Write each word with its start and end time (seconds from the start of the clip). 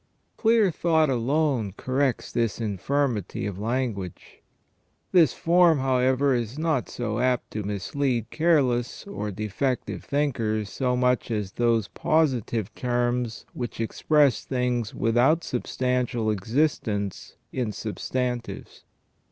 Clear 0.35 0.71
thought 0.71 1.11
alone 1.11 1.75
corrects 1.77 2.31
this 2.31 2.59
infirmity 2.59 3.45
of 3.45 3.59
language. 3.59 4.41
This 5.11 5.31
form, 5.33 5.77
however, 5.77 6.33
is 6.33 6.57
not 6.57 6.89
so 6.89 7.19
apt 7.19 7.51
to 7.51 7.61
mis 7.61 7.93
lead 7.93 8.31
careless 8.31 9.05
or 9.05 9.29
defective 9.29 10.03
thinkers 10.03 10.71
so 10.71 10.97
much 10.97 11.29
as 11.29 11.51
those 11.51 11.87
positive 11.87 12.73
terms 12.73 13.45
which 13.53 13.79
express 13.79 14.43
things 14.43 14.95
without 14.95 15.43
substantial 15.43 16.31
existence 16.31 17.35
in 17.53 17.71
substantives. 17.71 18.83